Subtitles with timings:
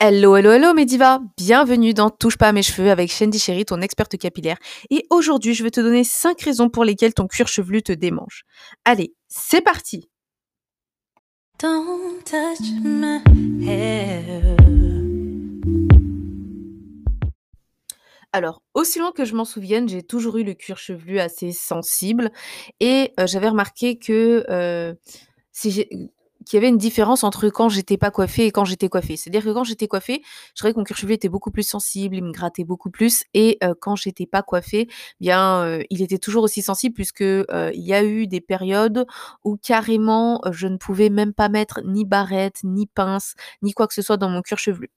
[0.00, 3.80] Hello, hello, hello Mediva Bienvenue dans Touche pas à mes cheveux avec Shandy Chéri, ton
[3.80, 4.56] experte capillaire.
[4.90, 8.44] Et aujourd'hui, je vais te donner 5 raisons pour lesquelles ton cuir chevelu te démange.
[8.84, 10.08] Allez, c'est parti
[11.58, 14.56] Don't touch my hair.
[18.32, 22.30] Alors, aussi loin que je m'en souvienne, j'ai toujours eu le cuir chevelu assez sensible
[22.78, 24.94] et euh, j'avais remarqué que euh,
[25.50, 25.88] si j'ai
[26.48, 29.16] qu'il y avait une différence entre quand j'étais pas coiffée et quand j'étais coiffée.
[29.16, 30.22] C'est-à-dire que quand j'étais coiffée,
[30.54, 33.24] je trouvais que mon cuir chevelu était beaucoup plus sensible, il me grattait beaucoup plus
[33.34, 34.88] et euh, quand j'étais pas coiffée,
[35.20, 39.06] bien euh, il était toujours aussi sensible puisque euh, il y a eu des périodes
[39.44, 43.94] où carrément je ne pouvais même pas mettre ni barrette, ni pince, ni quoi que
[43.94, 44.90] ce soit dans mon cuir chevelu.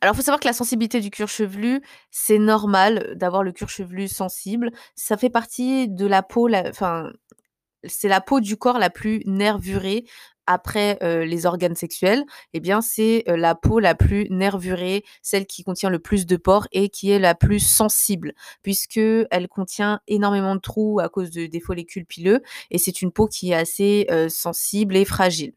[0.00, 3.68] Alors, il faut savoir que la sensibilité du cuir chevelu, c'est normal d'avoir le cuir
[3.68, 4.70] chevelu sensible.
[4.94, 7.10] Ça fait partie de la peau, enfin,
[7.84, 10.04] c'est la peau du corps la plus nervurée
[10.46, 15.88] après les organes sexuels, eh bien c'est la peau la plus nervurée, celle qui contient
[15.88, 20.60] le plus de pores et qui est la plus sensible, puisque elle contient énormément de
[20.60, 24.96] trous à cause de, des follicules pileux, et c'est une peau qui est assez sensible
[24.96, 25.54] et fragile.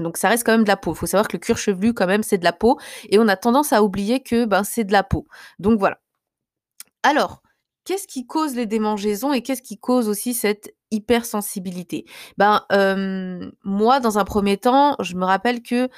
[0.00, 0.92] Donc ça reste quand même de la peau.
[0.92, 3.28] Il faut savoir que le cuir chevelu, quand même, c'est de la peau, et on
[3.28, 5.26] a tendance à oublier que ben, c'est de la peau.
[5.60, 6.00] Donc voilà.
[7.04, 7.42] Alors,
[7.84, 12.04] qu'est-ce qui cause les démangeaisons et qu'est-ce qui cause aussi cette hypersensibilité
[12.38, 12.64] Ben,
[13.64, 15.88] moi, dans un premier temps, je me rappelle que,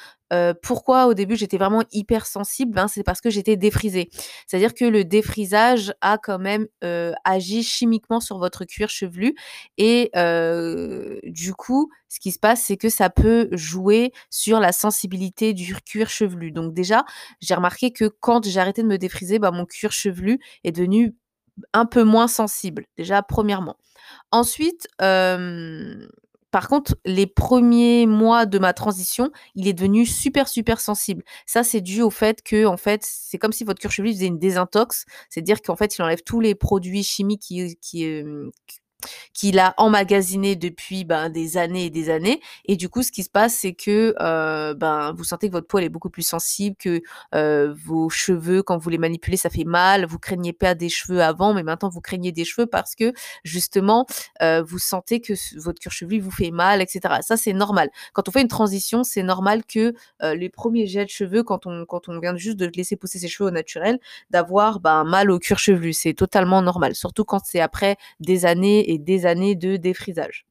[0.63, 4.09] pourquoi au début j'étais vraiment hypersensible, ben, c'est parce que j'étais défrisée.
[4.47, 6.67] C'est-à-dire que le défrisage a quand même,
[7.25, 9.35] agi chimiquement sur votre cuir chevelu
[9.79, 10.11] et
[11.25, 15.75] du coup, ce qui se passe, c'est que ça peut jouer sur la sensibilité du
[15.75, 16.53] cuir chevelu.
[16.53, 17.05] Donc déjà,
[17.41, 21.15] j'ai remarqué que quand j'ai arrêté de me défriser, ben, mon cuir chevelu est devenu
[21.73, 23.77] un peu moins sensible, déjà premièrement.
[24.31, 31.23] Ensuite, par contre, les premiers mois de ma transition, il est devenu super, super sensible.
[31.45, 34.39] Ça, c'est dû au fait que, en fait, c'est comme si votre chevelu faisait une
[34.39, 35.05] désintox.
[35.29, 38.17] C'est-à-dire qu'en fait, il enlève tous les produits chimiques qui,
[39.33, 42.41] qu'il a emmagasiné depuis ben, des années et des années.
[42.65, 45.67] Et du coup, ce qui se passe, c'est que euh, ben, vous sentez que votre
[45.67, 47.03] peau est beaucoup plus sensible, que
[47.35, 50.07] euh, vos cheveux, quand vous les manipulez, ça fait mal.
[50.07, 53.13] Vous craignez pas des cheveux avant, mais maintenant vous craignez des cheveux parce que
[53.45, 54.07] justement,
[54.43, 57.17] euh, vous sentez que votre cuir chevelu vous fait mal, etc.
[57.23, 57.91] Ça, c'est normal.
[58.13, 61.85] Quand on fait une transition, c'est normal que les premiers jets de cheveux, quand on,
[61.87, 63.99] quand on vient juste de laisser pousser ses cheveux au naturel,
[64.31, 65.93] d'avoir ben, mal au cuir chevelu.
[65.93, 66.95] C'est totalement normal.
[66.95, 70.47] Surtout quand c'est après des années et des années de défrisage.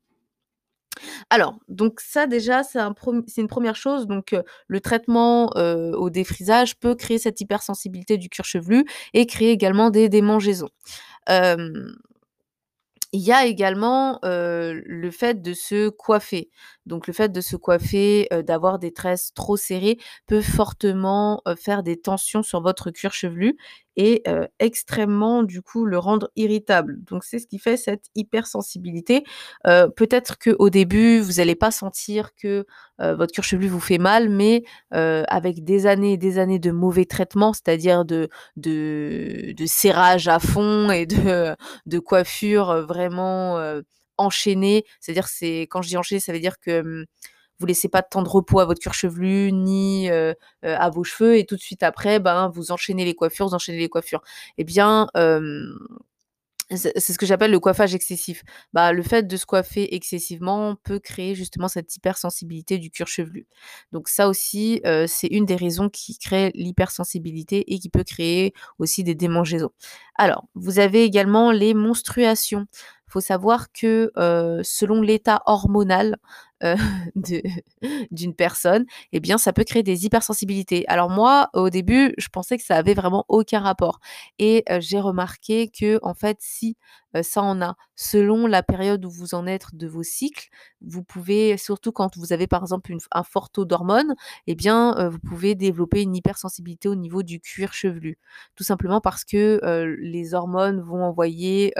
[1.29, 2.93] Alors, donc ça déjà, c'est un
[3.37, 4.07] une première chose.
[4.07, 4.35] Donc,
[4.67, 10.09] le traitement au défrisage peut créer cette hypersensibilité du cuir chevelu et créer également des
[10.09, 10.69] démangeaisons.
[11.29, 16.49] Il y a également le fait de se coiffer.
[16.85, 19.97] Donc le fait de se coiffer, d'avoir des tresses trop serrées
[20.27, 23.57] peut fortement faire des tensions sur votre cuir chevelu
[23.97, 24.23] et
[24.59, 27.01] extrêmement du coup le rendre irritable.
[27.03, 29.23] Donc c'est ce qui fait cette hypersensibilité.
[29.63, 32.65] Peut-être qu'au début vous n'allez pas sentir que
[32.99, 37.05] votre cuir chevelu vous fait mal, mais avec des années et des années de mauvais
[37.05, 43.81] traitements, c'est-à-dire de, de, serrage à fond et de coiffure vraiment
[44.17, 44.85] enchaîné.
[44.99, 47.05] C'est-à-dire, c'est quand je dis enchaîné, ça veut dire que mmh,
[47.59, 51.37] vous laissez pas de temps de repos à votre cuir chevelu ni à vos cheveux
[51.37, 54.21] et tout de suite après, ben vous enchaînez les coiffures, vous enchaînez les coiffures.
[54.57, 55.07] Eh bien,
[56.71, 58.41] c'est ce que j'appelle le coiffage excessif.
[58.73, 63.47] Bah, le fait de se coiffer excessivement peut créer justement cette hypersensibilité du cuir chevelu.
[63.91, 69.03] Donc ça aussi, c'est une des raisons qui crée l'hypersensibilité et qui peut créer aussi
[69.03, 69.69] des démangeaisons.
[70.15, 72.65] Alors, vous avez également les menstruations.
[73.07, 74.11] Il faut savoir que
[74.63, 76.17] selon l'état hormonal
[78.11, 80.85] d'une personne, eh bien, ça peut créer des hypersensibilités.
[80.87, 83.99] Alors moi, au début, je pensais que ça avait vraiment aucun rapport.
[84.39, 86.75] Et j'ai remarqué que, en fait, si
[87.21, 90.49] ça en a, selon la période où vous en êtes de vos cycles,
[90.81, 94.15] vous pouvez, surtout quand vous avez par exemple un fort taux d'hormones,
[94.47, 98.17] eh bien, vous pouvez développer une hypersensibilité au niveau du cuir chevelu.
[98.55, 99.59] Tout simplement parce que
[99.99, 101.73] les hormones vont envoyer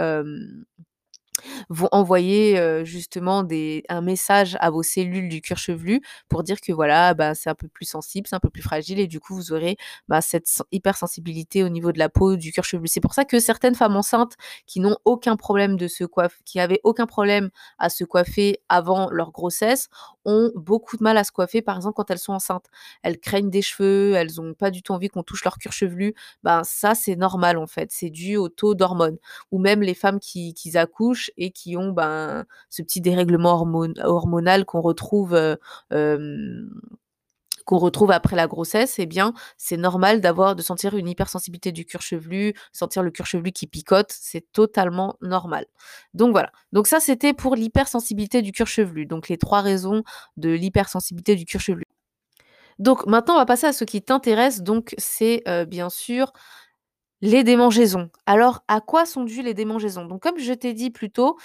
[1.70, 6.72] vont envoyer justement des, un message à vos cellules du cuir chevelu pour dire que
[6.72, 9.36] voilà, bah, c'est un peu plus sensible, c'est un peu plus fragile et du coup
[9.36, 9.78] vous aurez
[10.08, 12.88] bah, cette hypersensibilité au niveau de la peau du cuir chevelu.
[12.88, 16.60] C'est pour ça que certaines femmes enceintes qui n'ont aucun problème de se coiffer, qui
[16.60, 19.90] avaient aucun problème à se coiffer avant leur grossesse,
[20.26, 22.66] ont beaucoup de mal à se coiffer, par exemple quand elles sont enceintes.
[23.04, 26.14] Elles craignent des cheveux, elles n'ont pas du tout envie qu'on touche leur cuir chevelu.
[26.44, 29.18] Ben ça c'est normal en fait, c'est dû au taux d'hormones.
[29.52, 33.64] Ou même les femmes qui, accouchent et qui ont ben, ce petit dérèglement
[34.04, 35.38] hormonal qu'on retrouve
[37.66, 41.86] qu'on retrouve après la grossesse, eh bien, c'est normal d'avoir de sentir une hypersensibilité du
[41.86, 45.66] cuir chevelu, sentir le cuir chevelu qui picote, c'est totalement normal.
[46.14, 46.52] Donc voilà.
[46.72, 49.06] Donc ça, c'était pour l'hypersensibilité du cuir chevelu.
[49.06, 50.04] Donc les trois raisons
[50.38, 51.86] de l'hypersensibilité du cuir chevelu.
[52.80, 54.62] Donc maintenant, on va passer à ce qui t'intéresse.
[54.62, 56.32] Donc c'est euh, bien sûr
[57.22, 58.10] les démangeaisons.
[58.26, 60.06] Alors, à quoi sont dues les démangeaisons?
[60.06, 61.38] Donc comme je t'ai dit plus tôt,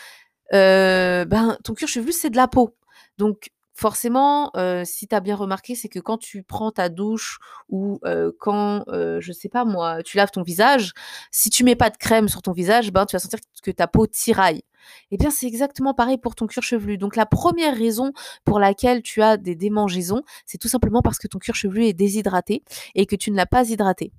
[0.52, 2.76] euh, ben, ton cuir chevelu, c'est de la peau.
[3.18, 7.38] Donc forcément, euh, si tu as bien remarqué, c'est que quand tu prends ta douche
[7.70, 10.92] ou euh, quand, euh, je sais pas moi, tu laves ton visage,
[11.30, 13.86] si tu mets pas de crème sur ton visage, ben, tu vas sentir que ta
[13.86, 14.62] peau tiraille.
[15.10, 16.98] Eh bien, c'est exactement pareil pour ton cuir chevelu.
[16.98, 18.12] Donc, la première raison
[18.44, 21.92] pour laquelle tu as des démangeaisons, c'est tout simplement parce que ton cuir chevelu est
[21.94, 22.62] déshydraté
[22.94, 24.12] et que tu ne l'as pas hydraté.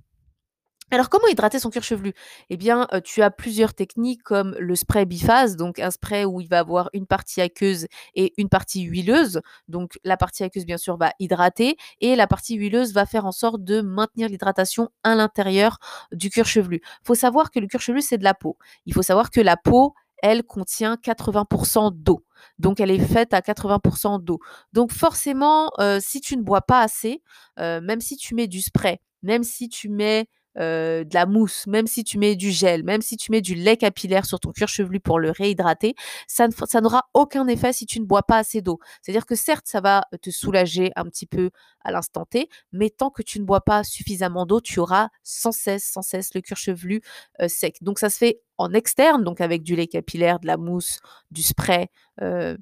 [0.93, 2.13] Alors, comment hydrater son cuir chevelu?
[2.49, 6.49] Eh bien, tu as plusieurs techniques comme le spray biphase, donc un spray où il
[6.49, 9.39] va avoir une partie aqueuse et une partie huileuse.
[9.69, 13.31] Donc, la partie aqueuse, bien sûr, va hydrater et la partie huileuse va faire en
[13.31, 15.77] sorte de maintenir l'hydratation à l'intérieur
[16.11, 16.81] du cuir chevelu.
[16.83, 18.57] Il faut savoir que le cuir chevelu, c'est de la peau.
[18.85, 22.25] Il faut savoir que la peau, elle contient 80% d'eau.
[22.59, 24.39] Donc, elle est faite à 80% d'eau.
[24.73, 25.71] Donc, forcément,
[26.01, 27.23] si tu ne bois pas assez,
[27.57, 30.27] même si tu mets du spray, même si tu mets
[30.57, 33.55] euh, de la mousse, même si tu mets du gel, même si tu mets du
[33.55, 35.95] lait capillaire sur ton cuir chevelu pour le réhydrater,
[36.27, 36.47] ça,
[36.81, 38.79] n'aura aucun effet si tu ne bois pas assez d'eau.
[39.01, 41.51] C'est-à-dire que certes, ça va te soulager un petit peu
[41.83, 45.53] à l'instant T, mais tant que tu ne bois pas suffisamment d'eau, tu auras sans
[45.53, 47.01] cesse, sans cesse le cuir chevelu
[47.41, 47.77] euh, sec.
[47.81, 50.99] Donc ça se fait en externe, donc avec du lait capillaire, de la mousse,
[51.31, 51.87] du spray
[52.21, 52.57] euh,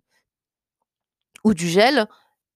[1.43, 2.05] ou du gel.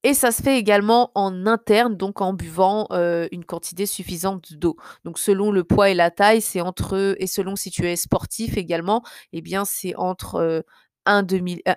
[0.04, 4.76] Et ça se fait également en interne, donc en buvant euh, une quantité suffisante d'eau.
[5.06, 8.58] Donc selon le poids et la taille, c'est entre et selon si tu es sportif
[8.58, 9.02] également,
[9.32, 10.66] eh bien c'est entre
[11.06, 11.26] 1,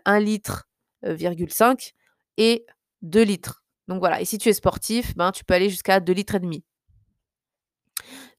[0.04, 0.68] 1 litre,
[1.48, 1.92] 5
[2.36, 2.66] et
[3.02, 3.62] 2 litres.
[3.86, 4.20] Donc voilà.
[4.20, 6.64] Et si tu es sportif, ben tu peux aller jusqu'à 2 litres et demi.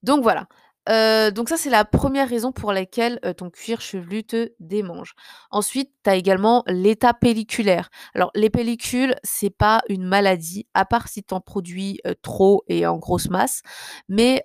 [0.04, 0.48] Donc voilà.
[0.90, 5.14] Euh, donc ça, c'est la première raison pour laquelle euh, ton cuir chevelu te démange.
[5.52, 7.90] Ensuite, tu as également l'état pelliculaire.
[8.14, 12.64] Alors, les pellicules, c'est pas une maladie, à part si tu en produis euh, trop
[12.68, 13.62] et en grosse masse.
[14.10, 14.44] Mais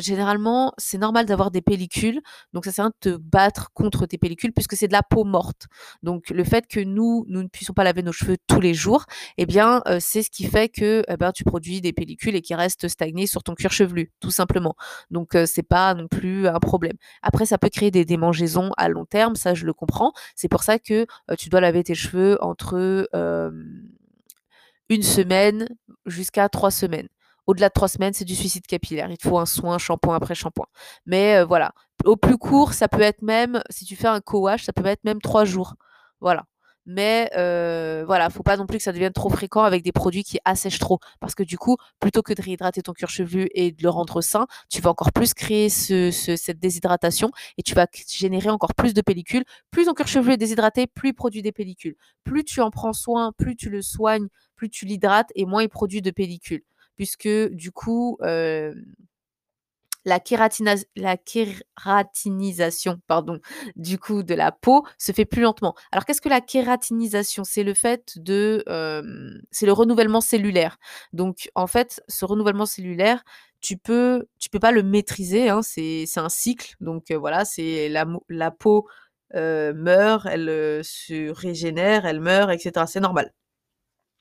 [0.00, 2.20] généralement, c'est normal d'avoir des pellicules.
[2.52, 5.66] Donc, ça sert à te battre contre tes pellicules puisque c'est de la peau morte.
[6.02, 9.04] Donc, le fait que nous, nous ne puissions pas laver nos cheveux tous les jours,
[9.38, 12.54] eh bien, c'est ce qui fait que eh ben, tu produis des pellicules et qui
[12.54, 14.74] restent stagnées sur ton cuir chevelu, tout simplement.
[15.10, 16.96] Donc, c'est pas non plus un problème.
[17.22, 20.12] Après, ça peut créer des démangeaisons à long terme, ça je le comprends.
[20.36, 21.06] C'est pour ça que
[21.38, 23.08] tu dois laver tes cheveux entre
[24.88, 25.68] une semaine
[26.06, 27.08] jusqu'à trois semaines.
[27.46, 29.10] Au-delà de trois semaines, c'est du suicide capillaire.
[29.10, 30.66] Il faut un soin, shampoing après shampoing.
[31.06, 31.72] Mais voilà.
[32.04, 35.04] Au plus court, ça peut être même, si tu fais un co-wash, ça peut être
[35.04, 35.74] même trois jours.
[36.20, 36.44] Voilà
[36.86, 40.24] mais euh, voilà, faut pas non plus que ça devienne trop fréquent avec des produits
[40.24, 43.72] qui assèchent trop, parce que du coup, plutôt que de réhydrater ton cuir chevelu et
[43.72, 48.50] de le rendre sain, tu vas encore plus créer cette déshydratation et tu vas générer
[48.50, 49.44] encore plus de pellicules.
[49.70, 51.96] Plus ton cuir chevelu est déshydraté, plus il produit des pellicules.
[52.24, 55.68] Plus tu en prends soin, plus tu le soignes, plus tu l'hydrates et moins il
[55.68, 56.64] produit de pellicules,
[56.96, 58.74] puisque du coup euh,
[60.04, 63.38] la, kératinisation pardon,
[63.76, 65.74] du coup de la peau se fait plus lentement.
[65.90, 67.44] Alors qu'est-ce que la kératinisation?
[67.44, 68.64] C'est le fait de,
[69.50, 70.78] c'est le renouvellement cellulaire.
[71.12, 73.22] Donc en fait, ce renouvellement cellulaire,
[73.60, 75.48] tu peux, tu peux pas le maîtriser.
[75.48, 76.74] Hein, c'est, un cycle.
[76.80, 78.86] Donc voilà, c'est la, la peau
[79.34, 82.86] meurt, elle se régénère, elle meurt, etc.
[82.86, 83.32] C'est normal.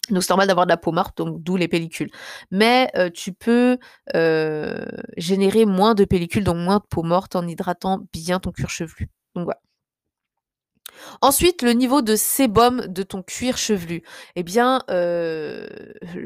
[0.10, 2.12] Donc c'est normal d'avoir de la peau morte, donc d'où les pellicules.
[2.50, 3.78] Mais tu peux
[5.18, 9.10] générer moins de pellicules, donc moins de peau morte en hydratant bien ton cuir chevelu.
[9.36, 9.60] Donc voilà.
[11.22, 14.04] Ensuite, le niveau de sébum de ton cuir chevelu.
[14.36, 15.68] Eh bien, euh,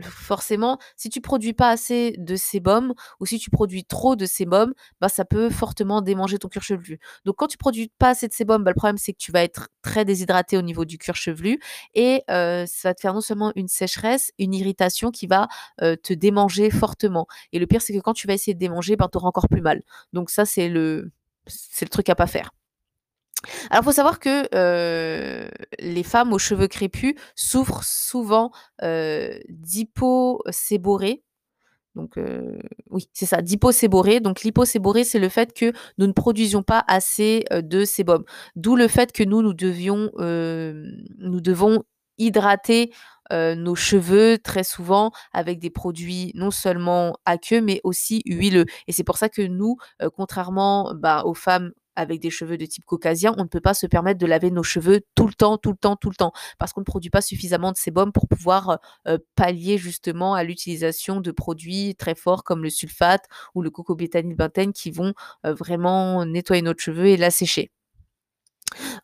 [0.02, 4.74] forcément, si tu produis pas assez de sébum ou si tu produis trop de sébum,
[5.02, 7.00] bah, ça peut fortement démanger ton cuir chevelu.
[7.26, 9.44] Donc, quand tu produis pas assez de sébum, bah, le problème c'est que tu vas
[9.44, 11.60] être très déshydraté au niveau du cuir chevelu
[11.94, 15.48] et euh, ça va te faire non seulement une sécheresse, une irritation qui va
[15.82, 17.28] euh, te démanger fortement.
[17.54, 19.50] Et le pire, c'est que quand tu vas essayer de démanger, bah, tu auras encore
[19.50, 19.82] plus mal.
[20.14, 21.12] Donc ça, c'est le,
[21.48, 22.52] c'est le truc à pas faire.
[23.70, 25.48] Alors, il faut savoir que euh,
[25.80, 28.52] les femmes aux cheveux crépus souffrent souvent
[28.84, 29.38] euh.
[31.96, 32.60] Donc, euh,
[32.90, 34.20] oui, c'est ça, d'hyposéborée.
[34.20, 38.26] Donc, l'hyposéborée, c'est le fait que nous ne produisions pas assez de sébum.
[38.56, 41.84] D'où le fait que nous, nous devions, devons
[42.18, 42.92] hydrater
[43.32, 48.66] nos cheveux très souvent avec des produits non seulement aqueux mais aussi huileux.
[48.88, 49.78] Et c'est pour ça que nous,
[50.18, 53.88] contrairement bah, aux femmes avec des cheveux de type caucasien, on ne peut pas se
[53.88, 56.74] permettre de laver nos cheveux tout le temps, tout le temps, tout le temps, parce
[56.74, 61.32] qu'on ne produit pas suffisamment de sébum pour pouvoir euh, pallier justement à l'utilisation de
[61.32, 64.36] produits très forts comme le sulfate ou le cocobétanyl
[64.74, 65.14] qui vont
[65.46, 67.72] euh, vraiment nettoyer notre cheveux et l'assécher.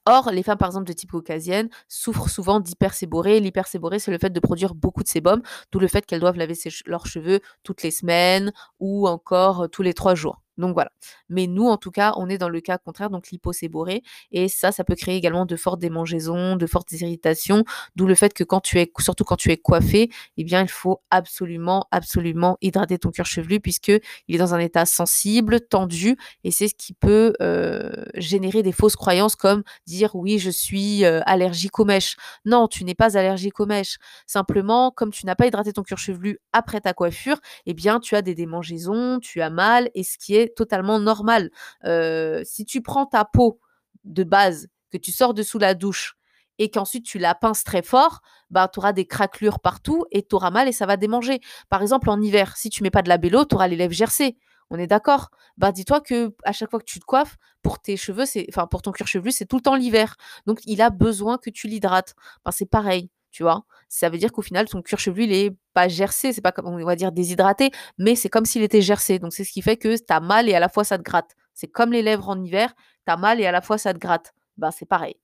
[0.06, 3.40] Or, les femmes, par exemple, de type caucasienne, souffrent souvent d'hyperséborrhée.
[3.40, 5.42] L'hyperséborrhée, c'est le fait de produire beaucoup de sébum,
[5.72, 6.56] d'où le fait qu'elles doivent laver
[6.86, 10.42] leurs cheveux toutes les semaines ou encore tous les trois jours.
[10.58, 10.92] Donc voilà.
[11.30, 14.04] Mais nous, en tout cas, on est dans le cas contraire, donc l'hyposéborée.
[14.32, 17.64] Et ça, ça peut créer également de fortes démangeaisons, de fortes irritations,
[17.96, 20.70] d'où le fait que quand tu es, surtout quand tu es coiffé, eh bien, il
[20.70, 23.92] faut absolument, absolument hydrater ton cuir chevelu puisque
[24.28, 28.72] il est dans un état sensible, tendu, et c'est ce qui peut euh, générer des
[28.72, 32.16] fausses croyances comme dire oui, je suis euh, allergique aux mèches.
[32.46, 33.98] Non, tu n'es pas allergique aux mèches.
[34.26, 38.16] Simplement, comme tu n'as pas hydraté ton cuir chevelu après ta coiffure, eh bien, tu
[38.16, 41.50] as des démangeaisons, tu as mal, et ce qui est totalement normal.
[41.86, 43.60] Euh, si tu prends ta peau
[44.04, 46.16] de base, que tu sors de sous la douche
[46.60, 50.36] et qu'ensuite tu la pinces très fort, bah, tu auras des craquelures partout et tu
[50.36, 51.40] auras mal et ça va démanger.
[51.70, 53.94] Par exemple, en hiver, si tu mets pas de la bélo, tu auras les lèvres
[53.94, 54.38] gercées.
[54.72, 57.98] On est d'accord Bah dis-toi que à chaque fois que tu te coiffes, pour tes
[57.98, 60.16] cheveux, c'est enfin pour ton cuir chevelu, c'est tout le temps l'hiver.
[60.48, 62.16] Donc il a besoin que tu l'hydrates.
[62.46, 63.64] Bah, c'est pareil tu vois.
[63.90, 66.68] Ça veut dire qu'au final, ton cuir chevelu, il est pas gercé, c'est pas comme,
[66.68, 69.20] on va dire, déshydraté, mais c'est comme s'il était gercé.
[69.20, 71.04] Donc, c'est ce qui fait que tu as mal et à la fois ça te
[71.04, 71.36] gratte.
[71.54, 72.74] C'est comme les lèvres en hiver,
[73.08, 74.34] tu as mal et à la fois ça te gratte.
[74.58, 75.16] Ben, c'est pareil.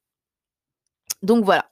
[1.22, 1.70] Donc, voilà.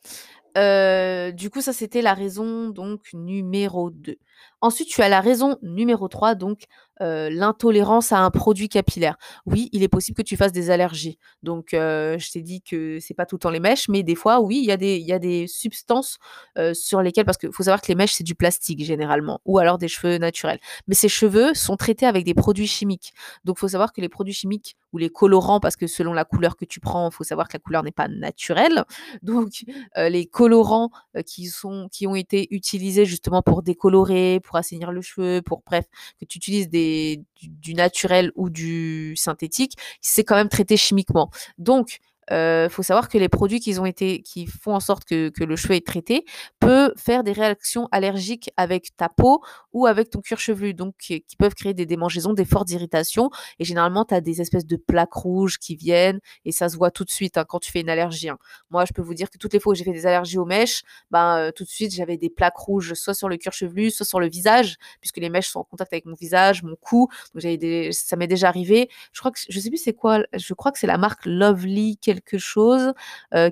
[0.57, 4.17] Euh, du coup, ça, c'était la raison donc numéro 2.
[4.61, 6.65] Ensuite, tu as la raison numéro 3, donc
[7.01, 9.17] euh, l'intolérance à un produit capillaire.
[9.45, 11.19] Oui, il est possible que tu fasses des allergies.
[11.43, 14.15] Donc, euh, je t'ai dit que c'est pas tout le temps les mèches, mais des
[14.15, 16.17] fois, oui, il y, a des, substances
[16.57, 19.59] euh, sur lesquelles, parce qu'il faut savoir que les mèches, c'est du plastique généralement, ou
[19.59, 20.59] alors des cheveux naturels.
[20.87, 23.13] Mais ces cheveux sont traités avec des produits chimiques.
[23.43, 26.23] Donc, il faut savoir que les produits chimiques ou les colorants, parce que selon la
[26.23, 28.85] couleur que tu prends, il faut savoir que la couleur n'est pas naturelle.
[29.21, 29.65] Donc,
[29.97, 30.91] les colorants
[31.25, 35.85] qui, sont, qui ont été utilisés justement pour décolorer, pour assainir le cheveu, pour bref,
[36.19, 41.29] que tu utilises du, naturel ou du synthétique, c'est quand même traité chimiquement.
[41.57, 41.99] Donc,
[42.31, 45.55] euh, faut savoir que les produits qui ont été, qui font en sorte que, le
[45.55, 46.25] cheveu est traité,
[46.59, 51.23] peut faire des réactions allergiques avec ta peau ou avec ton cuir chevelu, donc qui,
[51.37, 53.29] peuvent créer des démangeaisons, des fortes irritations.
[53.59, 56.91] Et généralement, tu as des espèces de plaques rouges qui viennent et ça se voit
[56.91, 58.29] tout de suite hein, quand tu fais une allergie.
[58.29, 58.37] Hein.
[58.69, 60.45] Moi, je peux vous dire que toutes les fois où j'ai fait des allergies aux
[60.45, 63.91] mèches, ben, euh, tout de suite, j'avais des plaques rouges, soit sur le cuir chevelu,
[63.91, 67.07] soit sur le visage, puisque les mèches sont en contact avec mon visage, mon cou.
[67.33, 67.43] Donc,
[67.91, 68.89] ça m'est déjà arrivé.
[69.13, 71.97] Je crois que, je sais plus c'est quoi, je crois que c'est la marque Lovely
[72.21, 72.93] quelque chose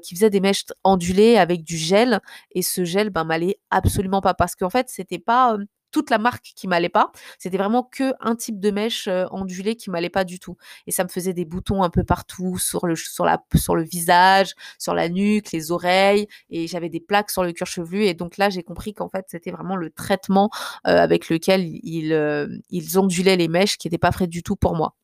[0.02, 2.20] qui faisait des mèches ondulées avec du gel
[2.52, 5.58] et ce gel ben m'allait absolument pas parce qu'en fait c'était pas
[5.94, 7.12] toute la marque qui m'allait pas.
[7.38, 10.58] C'était vraiment que un type de mèche ondulée qui m'allait pas du tout.
[10.88, 13.84] Et ça me faisait des boutons un peu partout sur le, sur la, sur le
[13.84, 16.28] visage, sur la nuque, les oreilles.
[16.50, 18.06] Et j'avais des plaques sur le cuir chevelu.
[18.06, 20.50] Et donc là, j'ai compris qu'en fait, c'était vraiment le traitement
[20.84, 24.96] avec lequel ils, ils ondulaient les mèches qui n'était pas frais du tout pour moi.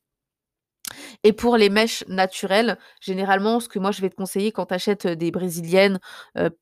[1.24, 4.74] Et pour les mèches naturelles, généralement, ce que moi je vais te conseiller quand tu
[4.74, 6.00] achètes des brésiliennes,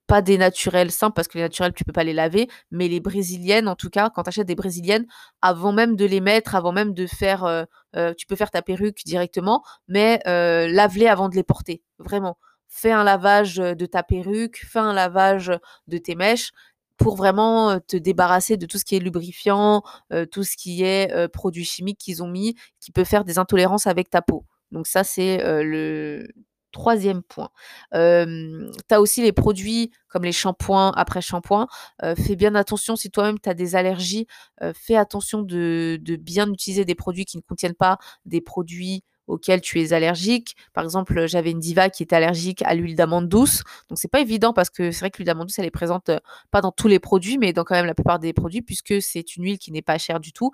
[0.07, 2.99] pas des naturelles simples, parce que les naturelles, tu peux pas les laver, mais les
[2.99, 5.05] brésiliennes, en tout cas, quand tu achètes des brésiliennes,
[5.41, 7.65] avant même de les mettre, avant même de faire,
[8.17, 12.37] tu peux faire ta perruque directement, mais lave-les avant de les porter, vraiment.
[12.69, 15.51] Fais un lavage de ta perruque, fais un lavage
[15.87, 16.51] de tes mèches
[16.97, 19.83] pour vraiment te débarrasser de tout ce qui est lubrifiant,
[20.31, 24.09] tout ce qui est produits chimiques qu'ils ont mis, qui peut faire des intolérances avec
[24.09, 24.45] ta peau.
[24.71, 26.27] Donc ça, c'est le
[26.71, 27.49] troisième point.
[27.91, 31.67] tu as aussi les produits comme les shampoings après shampoing.
[32.15, 34.27] fais bien attention si toi-même tu as des allergies.
[34.73, 39.61] fais attention de, de, bien utiliser des produits qui ne contiennent pas des produits auquel
[39.61, 40.55] tu es allergique.
[40.73, 43.63] Par exemple, j'avais une diva qui était allergique à l'huile d'amande douce.
[43.89, 46.09] Donc c'est pas évident parce que c'est vrai que l'huile d'amande douce elle est présente
[46.09, 46.19] euh,
[46.51, 49.35] pas dans tous les produits mais dans quand même la plupart des produits puisque c'est
[49.35, 50.51] une huile qui n'est pas chère du tout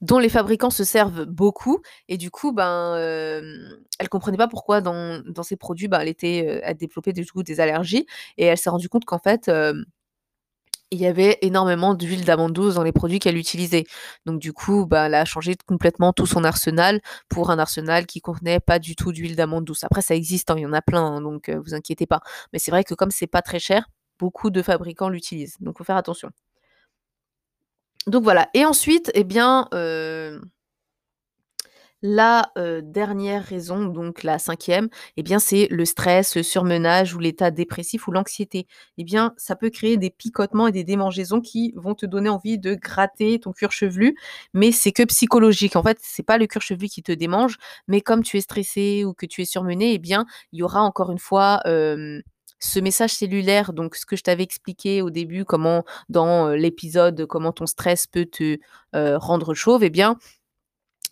[0.00, 3.40] dont les fabricants se servent beaucoup et du coup ben euh,
[3.98, 7.60] elle comprenait pas pourquoi dans, ces produits ben, elle était euh, développait du coup des
[7.60, 8.06] allergies
[8.36, 9.50] et elle s'est rendue compte qu'en fait
[10.90, 13.84] il y avait énormément d'huile d'amande douce dans les produits qu'elle utilisait.
[14.26, 18.20] Donc du coup, bah, elle a changé complètement tout son arsenal pour un arsenal qui
[18.20, 19.84] contenait pas du tout d'huile d'amande douce.
[19.84, 22.20] Après, ça existe, hein, il y en a plein, hein, donc euh, vous inquiétez pas.
[22.52, 23.86] Mais c'est vrai que comme c'est pas très cher,
[24.18, 25.56] beaucoup de fabricants l'utilisent.
[25.60, 26.30] Donc faut faire attention.
[28.06, 28.48] Donc voilà.
[28.54, 30.40] Et ensuite, eh bien, euh,
[32.06, 37.50] La, dernière raison, donc la 5e, eh bien, c'est le stress, le surmenage ou l'état
[37.50, 38.66] dépressif ou l'anxiété.
[38.98, 42.58] Eh bien, ça peut créer des picotements et des démangeaisons qui vont te donner envie
[42.58, 44.16] de gratter ton cuir chevelu,
[44.52, 45.76] mais c'est que psychologique.
[45.76, 47.56] En fait, c'est pas le cuir chevelu qui te démange,
[47.88, 50.82] mais comme tu es stressé ou que tu es surmené, eh bien, il y aura
[50.82, 55.84] encore une fois, ce message cellulaire, donc ce que je t'avais expliqué au début, comment
[56.10, 58.58] dans, l'épisode, comment ton stress peut te,
[58.92, 60.18] rendre chauve, eh bien,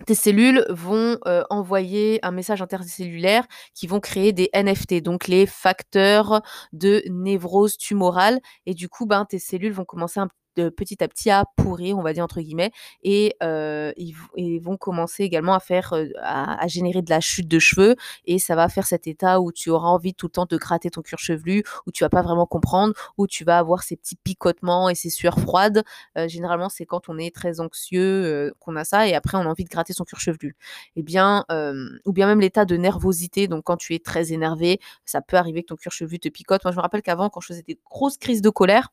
[0.03, 3.45] tes cellules vont, heu, envoyer un message intercellulaire
[3.75, 6.43] qui vont créer des NFT, donc les facteurs
[6.73, 8.41] de névrose tumorale.
[8.67, 11.99] Et du coup, ben, tes cellules vont commencer un de petit à petit à «pourrir»,
[11.99, 12.71] on va dire entre guillemets
[13.03, 17.59] et heu, ils vont commencer également à faire, heu, à générer de la chute de
[17.59, 20.57] cheveux et ça va faire cet état où tu auras envie tout le temps de
[20.57, 23.97] gratter ton cuir chevelu, où tu vas pas vraiment comprendre, où tu vas avoir ces
[23.97, 25.83] petits picotements et ces sueurs froides.
[26.19, 29.43] Heu, généralement, c'est quand on est très anxieux, heu, qu'on a ça et après on
[29.43, 30.57] a envie de gratter son cuir chevelu.
[30.97, 34.81] Et bien, hem, ou bien même l'état de nervosité, donc quand tu es très énervé,
[35.05, 36.65] ça peut arriver que ton cuir chevelu te picote.
[36.65, 38.89] Moi, je me rappelle qu'avant, quand je faisais des grosses crises de colère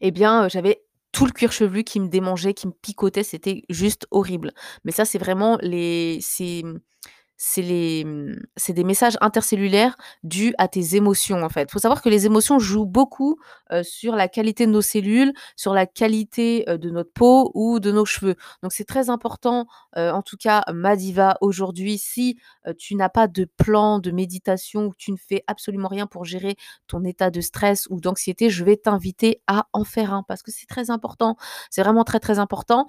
[0.00, 0.82] eh bien, j'avais
[1.12, 4.52] tout le cuir chevelu qui me démangeait, qui me picotait, c'était juste horrible.
[4.84, 6.20] Mais ça, c'est vraiment les
[6.64, 6.78] mmh,
[7.38, 11.70] mmh, c'est des messages intercellulaires dus à tes émotions, en fait.
[11.70, 13.38] Faut savoir que les émotions jouent beaucoup,
[13.82, 18.04] sur la qualité de nos cellules, sur la qualité, de notre peau ou de nos
[18.04, 18.36] cheveux.
[18.62, 19.66] Donc c'est très important,
[19.96, 22.38] en tout cas, ma diva, aujourd'hui, si,
[22.78, 26.56] tu n'as pas de plan de méditation ou tu ne fais absolument rien pour gérer
[26.86, 30.52] ton état de stress ou d'anxiété, je vais t'inviter à en faire un parce que
[30.52, 31.36] c'est très important.
[31.70, 32.86] C'est vraiment très, très important.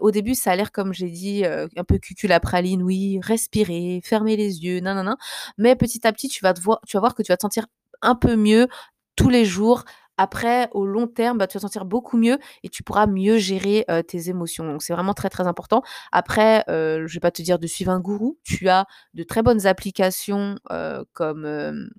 [0.00, 4.62] Au début, ça a l'air, comme j'ai dit, un peu cuculapraline, oui, respirer, fermer les
[4.64, 5.16] yeux, nin,
[5.58, 7.42] mais petit à petit, tu vas te voir tu vas voir que tu vas te
[7.42, 7.66] sentir
[8.02, 8.68] un peu mieux
[9.16, 9.84] tous les jours.
[10.18, 13.38] Après, au long terme, bah, tu vas te sentir beaucoup mieux et tu pourras mieux
[13.38, 14.64] gérer, heu, tes émotions.
[14.66, 15.82] Donc c'est vraiment très, très important.
[16.12, 18.38] Après, heu, je vais pas te dire de suivre un gourou.
[18.44, 21.90] Tu as de très bonnes applications, heu, comme,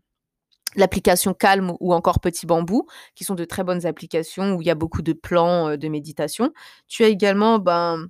[0.76, 4.72] l'application Calm ou encore Petit Bambou, qui sont de très bonnes applications où il y
[4.72, 6.52] a beaucoup de plans, de méditation.
[6.88, 8.08] Tu as également, ben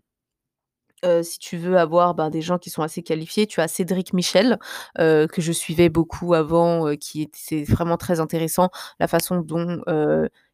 [1.04, 4.14] Heu, si tu veux avoir, ben, des gens qui sont assez qualifiés, tu as Cédric
[4.14, 4.60] Michel,
[5.00, 9.38] heu, que je suivais beaucoup avant, heu, qui est c'est vraiment très intéressant la façon
[9.42, 9.82] dont,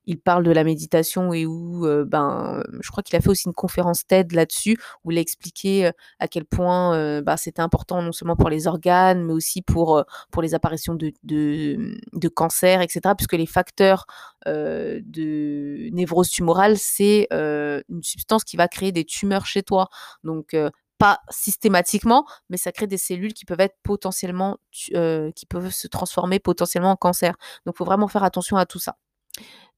[0.08, 3.48] il parle de la méditation et où, heu, ben, je crois qu'il a fait aussi
[3.48, 7.62] une conférence TED là-dessus, où il a expliqué, heu, à quel point, heu, bah, c'était
[7.62, 12.82] important non seulement pour les organes, mais aussi pour, pour les apparitions de de, cancer
[12.82, 13.16] et cetera.
[13.16, 14.06] Puisque les facteurs,
[14.46, 19.90] de névrose tumorale, c'est, une substance qui va créer des tumeurs chez toi.
[20.24, 20.56] Donc,
[20.98, 26.40] pas systématiquement, mais ça crée des cellules qui peuvent être potentiellement qui peuvent se transformer
[26.40, 27.36] potentiellement en cancer.
[27.66, 28.98] Donc faut vraiment faire attention à tout ça.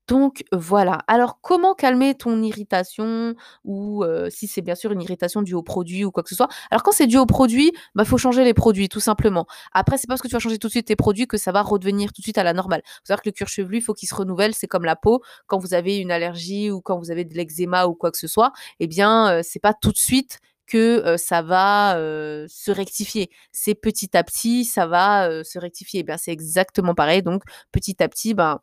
[0.09, 0.97] Donc voilà.
[1.07, 6.03] Alors comment calmer ton irritation ou, si c'est bien sûr une irritation due aux produits
[6.03, 6.47] ou quoi que ce soit?
[6.71, 9.45] Alors quand c'est dû aux produits, bah, faut changer les produits tout simplement.
[9.71, 11.51] Après c'est pas parce que tu vas changer tout de suite tes produits que ça
[11.51, 12.81] va redevenir tout de suite à la normale.
[12.85, 15.21] Faut savoir que le cuir chevelu, il faut qu'il se renouvelle, c'est comme la peau.
[15.45, 18.27] Quand vous avez une allergie ou quand vous avez de l'eczéma ou quoi que ce
[18.27, 21.95] soit, eh bien, c'est pas tout de suite que, ça va,
[22.47, 23.29] se rectifier.
[23.51, 25.99] C'est petit à petit, ça va, se rectifier.
[25.99, 28.59] Eh bien, c'est exactement pareil donc petit à petit, ben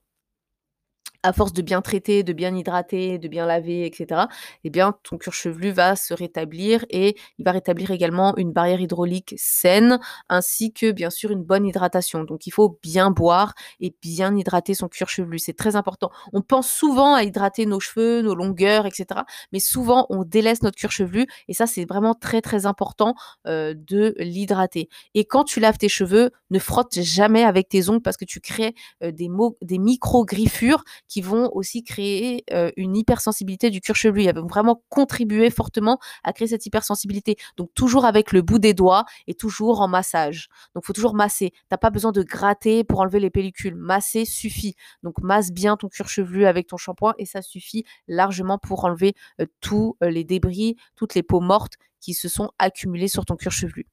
[1.23, 4.29] à force de bien traiter, de bien hydrater, de bien laver, et cetera,
[4.65, 8.81] eh bien, ton cuir chevelu va se rétablir et il va rétablir également une barrière
[8.81, 9.99] hydraulique saine,
[10.29, 12.25] ainsi que, bien sûr, une bonne hydratation.
[12.25, 16.11] Donc il faut bien boire et bien hydrater son cuir chevelu, c'est très important.
[16.33, 20.63] On pense souvent à hydrater nos cheveux, nos longueurs, et cetera, mais souvent on délaisse
[20.63, 23.15] notre cuir chevelu et ça, c'est vraiment très, très important,
[23.47, 28.03] heu, de l'hydrater et quand tu laves tes cheveux, ne frotte jamais avec tes ongles
[28.03, 29.29] parce que tu crées, heu, des
[29.63, 34.25] des micro-griffures qui vont aussi créer, heu, une hypersensibilité du cuir chevelu.
[34.25, 37.37] Elles vont vraiment contribuer fortement à créer cette hypersensibilité.
[37.57, 40.49] Donc toujours avec le bout des doigts et toujours en massage.
[40.75, 41.51] Donc faut toujours masser.
[41.53, 43.75] Tu as pas besoin de gratter pour enlever les pellicules.
[43.77, 44.75] Masser suffit.
[45.03, 49.15] Donc masse bien ton cuir chevelu avec ton shampoing et ça suffit largement pour enlever,
[49.41, 53.37] heu, tous, heu, les débris, toutes les peaux mortes qui se sont accumulées sur ton
[53.37, 53.87] cuir chevelu.